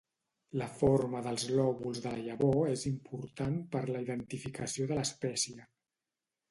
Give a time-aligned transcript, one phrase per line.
[0.61, 5.71] La forma dels lòbuls de la llavor és important per la identificació de l'espècie.